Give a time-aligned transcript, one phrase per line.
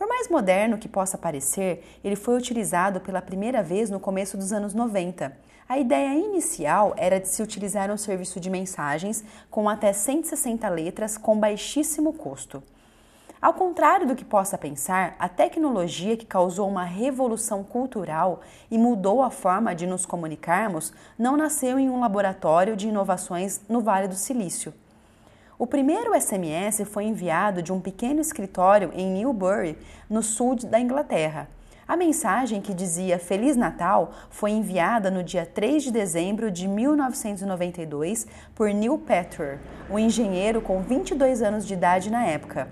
[0.00, 4.50] Por mais moderno que possa parecer, ele foi utilizado pela primeira vez no começo dos
[4.50, 5.36] anos 90.
[5.68, 11.18] A ideia inicial era de se utilizar um serviço de mensagens com até 160 letras
[11.18, 12.62] com baixíssimo custo.
[13.42, 19.22] Ao contrário do que possa pensar, a tecnologia que causou uma revolução cultural e mudou
[19.22, 24.14] a forma de nos comunicarmos não nasceu em um laboratório de inovações no Vale do
[24.14, 24.72] Silício.
[25.60, 29.76] O primeiro SMS foi enviado de um pequeno escritório em Newbury,
[30.08, 31.50] no sul da Inglaterra.
[31.86, 38.26] A mensagem que dizia Feliz Natal foi enviada no dia 3 de dezembro de 1992
[38.54, 39.58] por Neil Petrer,
[39.90, 42.68] um engenheiro com 22 anos de idade na época.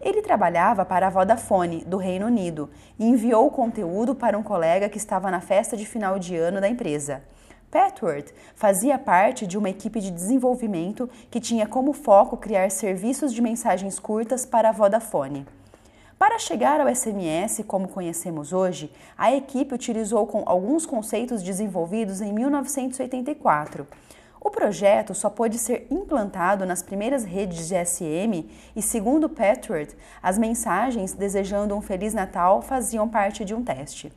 [0.00, 4.88] Ele trabalhava para a Vodafone, do Reino Unido, e enviou o conteúdo para um colega
[4.88, 7.22] que estava na festa de final de ano da empresa.
[7.70, 13.40] Petworth fazia parte de uma equipe de desenvolvimento que tinha como foco criar serviços de
[13.40, 15.46] mensagens curtas para a Vodafone.
[16.18, 22.32] Para chegar ao SMS como conhecemos hoje, a equipe utilizou com alguns conceitos desenvolvidos em
[22.32, 23.86] 1984.
[24.40, 30.38] O projeto só pôde ser implantado nas primeiras redes de SM e, segundo Petworth, as
[30.38, 34.12] mensagens desejando um Feliz Natal faziam parte de um teste.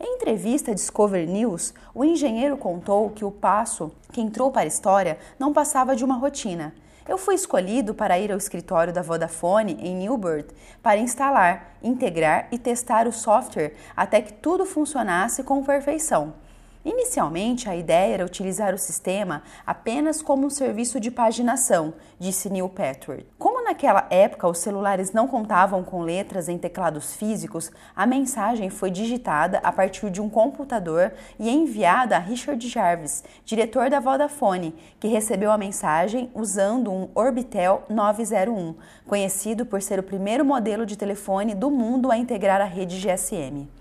[0.00, 4.66] Em entrevista à Discover News, o engenheiro contou que o passo que entrou para a
[4.66, 6.72] história não passava de uma rotina.
[7.08, 10.46] Eu fui escolhido para ir ao escritório da Vodafone em Newburgh
[10.80, 16.34] para instalar, integrar e testar o software até que tudo funcionasse com perfeição.
[16.84, 22.68] Inicialmente, a ideia era utilizar o sistema apenas como um serviço de paginação, disse Neil
[22.68, 23.26] Petworth.
[23.36, 28.90] Como naquela época os celulares não contavam com letras em teclados físicos, a mensagem foi
[28.90, 35.08] digitada a partir de um computador e enviada a Richard Jarvis, diretor da Vodafone, que
[35.08, 38.74] recebeu a mensagem usando um Orbitel 901,
[39.06, 43.77] conhecido por ser o primeiro modelo de telefone do mundo a integrar a rede GSM.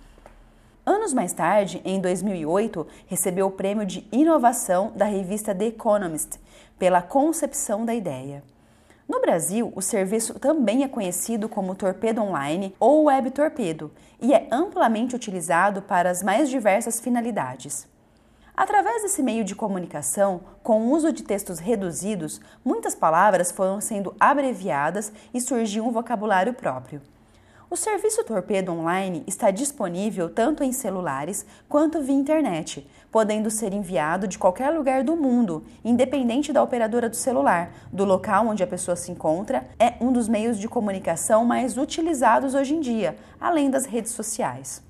[0.90, 6.40] Anos mais tarde, em 2008, recebeu o prêmio de inovação da revista The Economist
[6.80, 8.42] pela concepção da ideia.
[9.06, 14.48] No Brasil, o serviço também é conhecido como Torpedo Online ou Web Torpedo e é
[14.50, 17.86] amplamente utilizado para as mais diversas finalidades.
[18.56, 24.16] Através desse meio de comunicação, com o uso de textos reduzidos, muitas palavras foram sendo
[24.18, 27.02] abreviadas e surgiu um vocabulário próprio.
[27.70, 34.26] O serviço Torpedo Online está disponível tanto em celulares quanto via internet, podendo ser enviado
[34.26, 38.96] de qualquer lugar do mundo, independente da operadora do celular, do local onde a pessoa
[38.96, 43.86] se encontra, é um dos meios de comunicação mais utilizados hoje em dia, além das
[43.86, 44.82] redes sociais.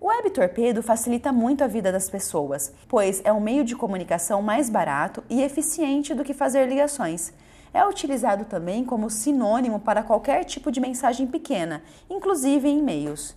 [0.00, 4.40] O Web Torpedo facilita muito a vida das pessoas, pois é um meio de comunicação
[4.40, 7.34] mais barato e eficiente do que fazer ligações
[7.72, 13.36] é utilizado também como sinônimo para qualquer tipo de mensagem pequena, inclusive em e-mails.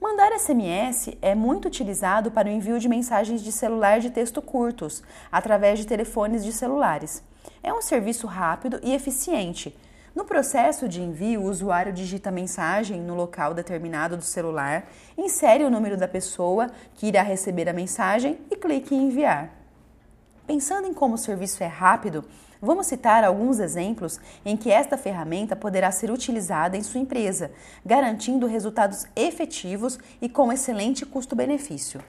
[0.00, 5.02] Mandar SMS é muito utilizado para o envio de mensagens de celular de texto curtos,
[5.30, 7.22] através de telefones de celulares.
[7.62, 9.76] É um serviço rápido e eficiente.
[10.14, 15.64] No processo de envio, o usuário digita a mensagem no local determinado do celular, insere
[15.64, 19.52] o número da pessoa que irá receber a mensagem e clique em enviar.
[20.46, 22.24] Pensando em como o serviço é rápido,
[22.60, 27.52] Vamos citar alguns exemplos em que esta ferramenta poderá ser utilizada em sua empresa,
[27.86, 32.02] garantindo resultados efetivos e com excelente custo-benefício.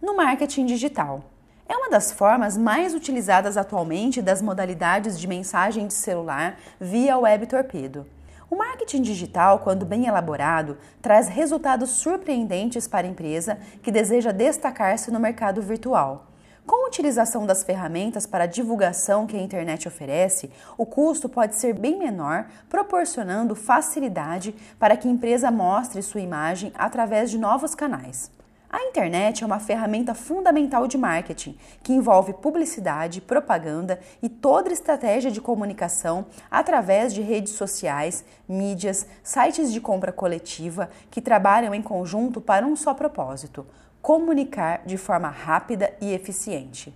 [0.00, 1.24] No marketing digital.
[1.66, 7.46] É uma das formas mais utilizadas atualmente das modalidades de mensagem de celular via web
[7.46, 8.06] torpedo.
[8.50, 15.10] O marketing digital, quando bem elaborado, traz resultados surpreendentes para a empresa que deseja destacar-se
[15.10, 16.27] no mercado virtual.
[16.68, 21.56] Com a utilização das ferramentas para a divulgação que a internet oferece, o custo pode
[21.56, 27.74] ser bem menor, proporcionando facilidade para que a empresa mostre sua imagem através de novos
[27.74, 28.30] canais.
[28.68, 35.30] A internet é uma ferramenta fundamental de marketing que envolve publicidade, propaganda e toda estratégia
[35.30, 42.42] de comunicação através de redes sociais, mídias, sites de compra coletiva que trabalham em conjunto
[42.42, 43.64] para um só propósito:
[44.02, 46.94] comunicar de forma rápida e eficiente.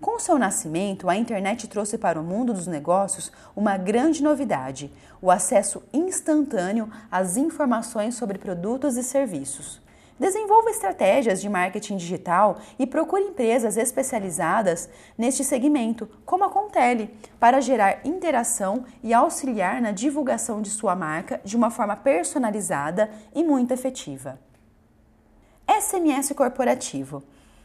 [0.00, 4.92] Com seu nascimento, a internet trouxe para o mundo dos negócios uma grande novidade:
[5.22, 9.80] o acesso instantâneo às informações sobre produtos e serviços.
[10.18, 14.88] Desenvolva estratégias de marketing digital e procure empresas especializadas
[15.18, 21.40] neste segmento, como a Contele, para gerar interação e auxiliar na divulgação de sua marca
[21.44, 24.38] de uma forma personalizada e muito efetiva.
[25.80, 27.22] SMS corporativo.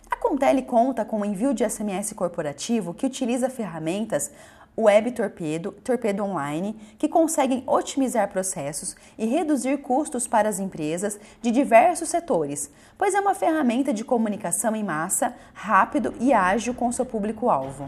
[0.10, 4.32] A Contele conta com o envio de SMS corporativo que utiliza ferramentas
[4.76, 11.52] Web Torpedo, Torpedo Online, que conseguem otimizar processos e reduzir custos para as empresas de
[11.52, 17.06] diversos setores, pois é uma ferramenta de comunicação em massa, rápido e ágil com seu
[17.06, 17.88] público-alvo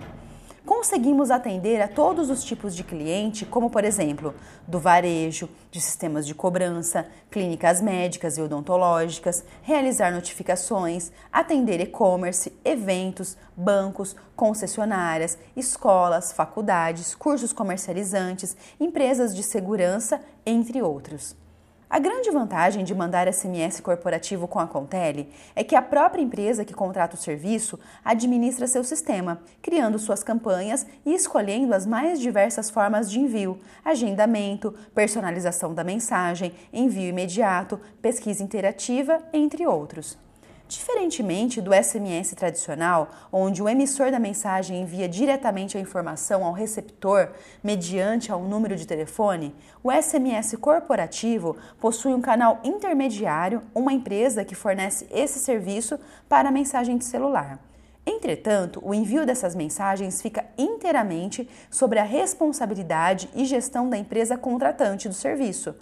[0.72, 4.34] conseguimos atender a todos os tipos de cliente, como por exemplo,
[4.66, 13.36] do varejo, de sistemas de cobrança, clínicas médicas e odontológicas, realizar notificações, atender e-commerce, eventos,
[13.54, 21.36] bancos, concessionárias, escolas, faculdades, cursos comercializantes, empresas de segurança, entre outros.
[21.92, 26.64] A grande vantagem de mandar SMS corporativo com a Contele é que a própria empresa
[26.64, 32.70] que contrata o serviço administra seu sistema, criando suas campanhas e escolhendo as mais diversas
[32.70, 40.18] formas de envio, agendamento, personalização da mensagem, envio imediato, pesquisa interativa, entre outros.
[40.72, 47.32] Diferentemente do SMS tradicional, onde o emissor da mensagem envia diretamente a informação ao receptor
[47.62, 49.54] mediante um número de telefone,
[49.84, 56.54] o SMS corporativo possui um canal intermediário, uma empresa que fornece esse serviço para a
[56.54, 57.60] mensagem de celular.
[58.06, 65.10] Entretanto, o envio dessas mensagens fica inteiramente sobre a responsabilidade e gestão da empresa contratante
[65.10, 65.76] do serviço.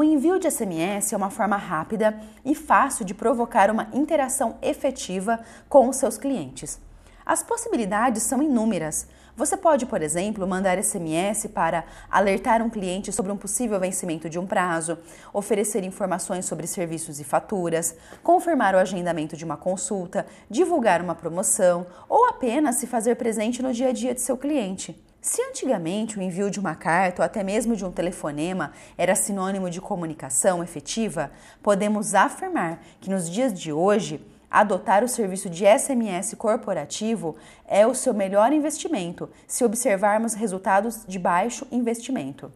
[0.00, 5.38] O envio de SMS é uma forma rápida e fácil de provocar uma interação efetiva
[5.68, 6.80] com os seus clientes.
[7.26, 9.06] As possibilidades são inúmeras.
[9.36, 14.38] Você pode, por exemplo, mandar SMS para alertar um cliente sobre um possível vencimento de
[14.38, 14.96] um prazo,
[15.34, 21.86] oferecer informações sobre serviços e faturas, confirmar o agendamento de uma consulta, divulgar uma promoção
[22.08, 25.09] ou apenas se fazer presente no dia a dia de seu cliente.
[25.20, 29.68] Se antigamente o envio de uma carta ou até mesmo de um telefonema era sinônimo
[29.68, 31.30] de comunicação efetiva,
[31.62, 37.36] podemos afirmar que nos dias de hoje, adotar o serviço de SMS corporativo
[37.68, 42.50] é o seu melhor investimento se observarmos resultados de baixo investimento.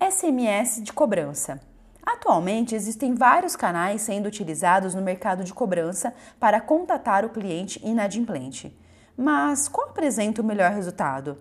[0.00, 1.60] SMS de cobrança.
[2.04, 8.76] Atualmente existem vários canais sendo utilizados no mercado de cobrança para contatar o cliente inadimplente.
[9.16, 11.38] Mas qual apresenta o melhor resultado?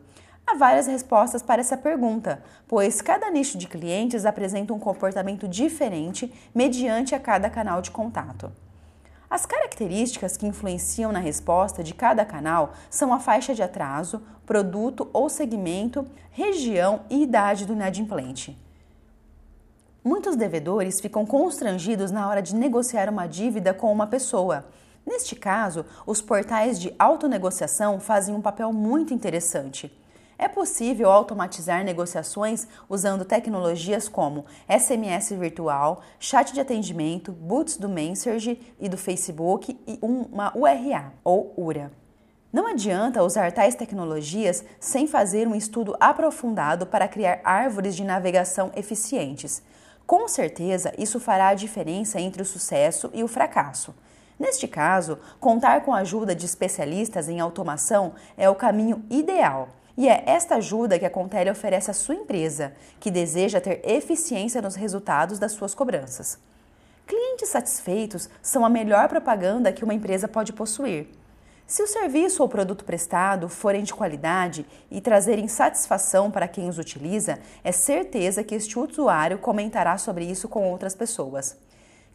[0.47, 6.31] Há várias respostas para essa pergunta, pois cada nicho de clientes apresenta um comportamento diferente
[6.53, 8.51] mediante a cada canal de contato.
[9.27, 15.09] As características que influenciam na resposta de cada canal são a faixa de atraso, produto
[15.11, 18.55] ou segmento, região e idade do inadimplente.
[20.03, 24.67] Muitos devedores ficam constrangidos na hora de negociar uma dívida com uma pessoa.
[25.03, 29.91] Neste caso, os portais de autonegociação fazem um papel muito interessante.
[30.37, 38.57] É possível automatizar negociações usando tecnologias como SMS virtual, chat de atendimento, boots do Messenger
[38.79, 41.91] e do Facebook e uma URA ou URA.
[42.51, 48.71] Não adianta usar tais tecnologias sem fazer um estudo aprofundado para criar árvores de navegação
[48.75, 49.61] eficientes.
[50.05, 53.95] Com certeza, isso fará a diferença entre o sucesso e o fracasso.
[54.37, 59.69] Neste caso, contar com a ajuda de especialistas em automação é o caminho ideal.
[59.97, 64.61] E é esta ajuda que a Contele oferece à sua empresa, que deseja ter eficiência
[64.61, 66.37] nos resultados das suas cobranças.
[67.07, 71.07] Clientes satisfeitos são a melhor propaganda que uma empresa pode possuir.
[71.67, 76.77] Se o serviço ou produto prestado forem de qualidade e trazerem satisfação para quem os
[76.77, 81.57] utiliza, é certeza que este usuário comentará sobre isso com outras pessoas.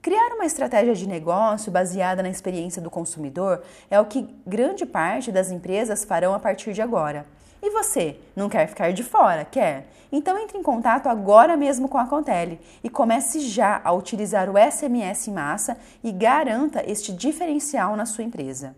[0.03, 5.33] Criar uma estratégia de negócio baseada na experiência do consumidor é o que grande parte
[5.33, 7.27] das empresas farão a partir de agora.
[7.63, 9.87] E você, não quer ficar de fora, quer?
[10.11, 14.55] Então entre em contato agora mesmo com a Contele e comece já a utilizar o
[14.59, 18.75] SMS em massa e garanta este diferencial na sua empresa.